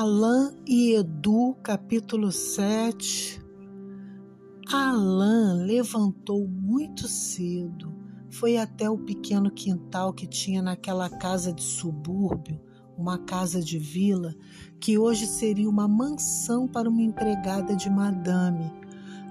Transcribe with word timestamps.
Alain 0.00 0.52
e 0.64 0.94
Edu, 0.94 1.56
capítulo 1.60 2.30
7. 2.30 3.42
Alain 4.72 5.66
levantou 5.66 6.46
muito 6.46 7.08
cedo, 7.08 7.92
foi 8.30 8.58
até 8.58 8.88
o 8.88 8.96
pequeno 8.96 9.50
quintal 9.50 10.12
que 10.12 10.24
tinha 10.24 10.62
naquela 10.62 11.10
casa 11.10 11.52
de 11.52 11.64
subúrbio, 11.64 12.60
uma 12.96 13.18
casa 13.18 13.60
de 13.60 13.76
vila, 13.76 14.32
que 14.78 14.96
hoje 14.96 15.26
seria 15.26 15.68
uma 15.68 15.88
mansão 15.88 16.68
para 16.68 16.88
uma 16.88 17.02
empregada 17.02 17.74
de 17.74 17.90
madame. 17.90 18.70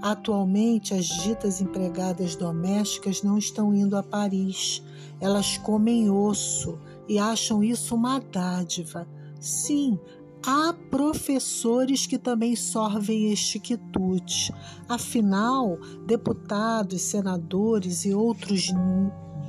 Atualmente, 0.01 0.93
as 0.93 1.05
ditas 1.05 1.61
empregadas 1.61 2.35
domésticas 2.35 3.23
não 3.23 3.37
estão 3.37 3.73
indo 3.73 3.95
a 3.95 4.03
Paris. 4.03 4.83
Elas 5.21 5.57
comem 5.57 6.09
osso 6.09 6.77
e 7.07 7.17
acham 7.17 7.63
isso 7.63 7.95
uma 7.95 8.19
dádiva. 8.19 9.07
Sim, 9.39 9.97
Há 10.45 10.73
professores 10.89 12.05
que 12.05 12.17
também 12.17 12.55
sorvem 12.55 13.31
este 13.31 13.59
quitute. 13.59 14.53
Afinal, 14.87 15.77
deputados, 16.05 17.01
senadores 17.01 18.05
e 18.05 18.13
outros 18.13 18.71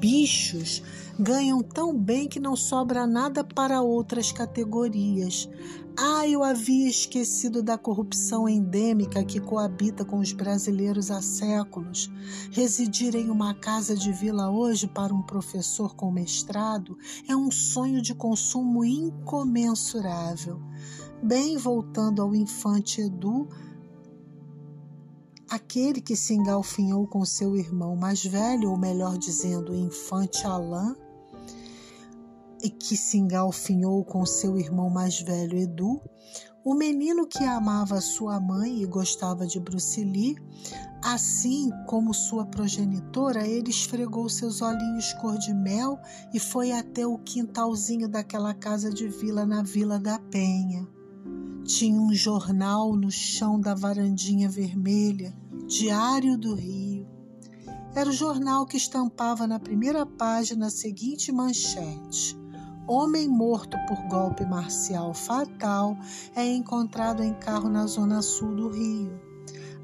bichos 0.01 0.83
ganham 1.19 1.63
tão 1.63 1.97
bem 1.97 2.29
que 2.29 2.39
não 2.39 2.55
sobra 2.55 3.07
nada 3.07 3.43
para 3.43 3.83
outras 3.83 4.31
categorias. 4.31 5.49
Ah, 6.01 6.29
eu 6.29 6.45
havia 6.45 6.89
esquecido 6.89 7.61
da 7.61 7.77
corrupção 7.77 8.49
endêmica 8.49 9.25
que 9.25 9.41
coabita 9.41 10.05
com 10.05 10.21
os 10.21 10.33
brasileiros 10.33 11.11
há 11.11 11.21
séculos. 11.21 12.09
Residir 12.53 13.17
em 13.17 13.29
uma 13.29 13.53
casa 13.53 13.97
de 13.97 14.13
vila 14.13 14.49
hoje 14.49 14.87
para 14.87 15.13
um 15.13 15.23
professor 15.23 15.97
com 15.97 16.13
mestrado 16.13 16.97
é 17.29 17.35
um 17.35 17.51
sonho 17.51 18.01
de 18.01 18.15
consumo 18.15 18.85
incomensurável. 18.85 20.63
Bem, 21.21 21.57
voltando 21.57 22.23
ao 22.23 22.33
infante 22.33 23.01
Edu, 23.01 23.49
aquele 25.51 26.01
que 26.01 26.15
se 26.15 26.33
engalfinhou 26.33 27.09
com 27.09 27.25
seu 27.25 27.57
irmão 27.57 27.97
mais 27.97 28.25
velho, 28.25 28.71
ou 28.71 28.79
melhor 28.79 29.19
dizendo, 29.19 29.73
o 29.73 29.77
infante 29.77 30.47
Alain, 30.47 30.95
e 32.63 32.71
que 32.71 32.97
se 32.97 33.19
engalfinhou 33.19 34.05
com 34.05 34.25
seu 34.27 34.59
irmão 34.59 34.91
mais 34.91 35.21
velho 35.21 35.59
Edu, 35.59 36.01
o 36.65 36.75
menino 36.75 37.27
que 37.27 37.43
amava 37.45 38.01
sua 38.01 38.39
mãe 38.39 38.83
e 38.83 38.87
gostava 38.87 39.47
de 39.47 39.59
Bruce 39.59 40.05
Lee, 40.05 40.37
assim 41.03 41.71
como 41.87 42.13
sua 42.13 42.45
progenitora, 42.45 43.47
ele 43.47 43.71
esfregou 43.71 44.29
seus 44.29 44.61
olhinhos 44.61 45.13
cor 45.15 45.39
de 45.39 45.55
mel 45.55 45.99
e 46.35 46.39
foi 46.39 46.73
até 46.73 47.07
o 47.07 47.17
quintalzinho 47.19 48.09
daquela 48.09 48.53
casa 48.53 48.91
de 48.91 49.09
vila 49.09 49.47
na 49.47 49.63
Vila 49.63 49.99
da 49.99 50.19
Penha. 50.19 50.87
Tinha 51.65 52.01
um 52.01 52.13
jornal 52.13 52.95
no 52.97 53.11
chão 53.11 53.61
da 53.61 53.75
varandinha 53.75 54.49
vermelha, 54.49 55.35
Diário 55.67 56.37
do 56.37 56.55
Rio. 56.55 57.07
Era 57.95 58.11
o 58.11 58.13
jornal 58.13 58.67
que 58.67 58.77
estampava 58.77 59.47
na 59.47 59.59
primeira 59.59 60.05
página 60.05 60.67
a 60.67 60.71
seguinte 60.71 61.33
manchete: 61.33 62.37
Homem 62.91 63.29
morto 63.29 63.77
por 63.87 63.99
golpe 64.09 64.47
marcial 64.47 65.13
fatal 65.13 65.95
é 66.35 66.47
encontrado 66.47 67.23
em 67.23 67.35
carro 67.35 67.69
na 67.69 67.85
zona 67.85 68.23
sul 68.23 68.57
do 68.57 68.71
Rio. 68.71 69.21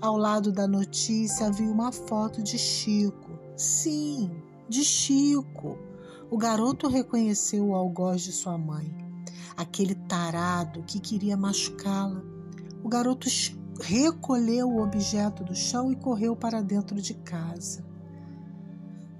Ao 0.00 0.16
lado 0.16 0.50
da 0.50 0.66
notícia 0.66 1.48
havia 1.48 1.70
uma 1.70 1.92
foto 1.92 2.42
de 2.42 2.56
Chico. 2.56 3.38
Sim, 3.58 4.30
de 4.70 4.82
Chico. 4.82 5.76
O 6.30 6.38
garoto 6.38 6.88
reconheceu 6.88 7.68
o 7.68 7.74
algoz 7.74 8.22
de 8.22 8.32
sua 8.32 8.56
mãe, 8.56 8.96
aquele 9.54 9.94
tarado 9.94 10.82
que 10.84 10.98
queria 10.98 11.36
machucá-la. 11.36 12.22
O 12.82 12.88
garoto 12.88 13.28
recolheu 13.82 14.66
o 14.66 14.82
objeto 14.82 15.44
do 15.44 15.54
chão 15.54 15.92
e 15.92 15.96
correu 15.96 16.34
para 16.34 16.62
dentro 16.62 16.98
de 17.02 17.12
casa. 17.12 17.84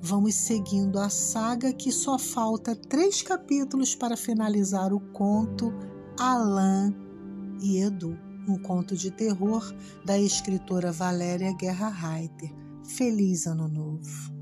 Vamos 0.07 0.35
seguindo 0.35 0.99
a 0.99 1.09
saga 1.09 1.73
que 1.73 1.91
só 1.91 2.19
falta 2.19 2.77
três 2.77 3.23
capítulos 3.23 3.95
para 3.95 4.19
finalizar 4.19 4.93
o 4.93 5.01
conto 5.01 5.73
Alain 6.21 6.95
e 7.63 7.79
Edu, 7.79 8.15
um 8.47 8.59
conto 8.59 8.95
de 8.95 9.11
terror 9.11 9.65
da 10.05 10.19
escritora 10.19 10.93
Valéria 10.93 11.55
Guerra 11.55 11.89
Reiter. 11.89 12.53
Feliz 12.85 13.47
Ano 13.47 13.67
Novo! 13.67 14.34